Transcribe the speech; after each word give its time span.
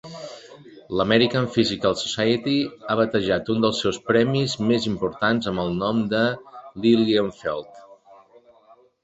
L'American 0.99 1.43
Physical 1.57 1.93
Society 2.03 2.55
ha 2.87 2.95
batejat 3.01 3.51
un 3.55 3.61
dels 3.67 3.83
seus 3.85 4.01
premis 4.09 4.57
més 4.71 4.89
importants 4.93 5.51
amb 5.53 5.65
el 5.67 5.71
nom 5.85 6.01
de 6.17 6.25
Lilienfeld. 6.87 7.81